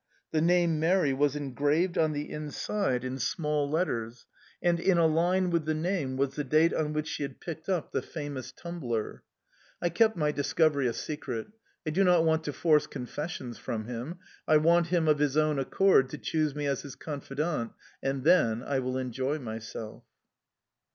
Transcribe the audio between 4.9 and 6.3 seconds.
a line with the name